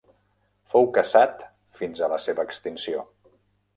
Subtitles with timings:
[0.73, 1.45] Fou caçat
[1.81, 3.05] fins a la seva extinció.